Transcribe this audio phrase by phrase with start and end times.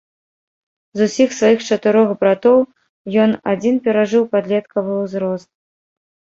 [0.99, 2.57] З усіх сваіх чатырох братоў
[3.27, 5.49] ён адзін перажыў падлеткавы ўзрост.